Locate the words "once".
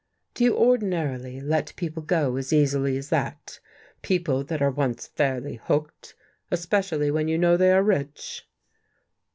4.71-5.05